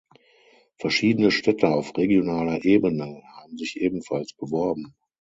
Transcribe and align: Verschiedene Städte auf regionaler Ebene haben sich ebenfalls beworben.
Verschiedene 0.77 1.29
Städte 1.29 1.69
auf 1.69 1.95
regionaler 1.95 2.65
Ebene 2.65 3.21
haben 3.35 3.55
sich 3.59 3.79
ebenfalls 3.79 4.33
beworben. 4.33 4.95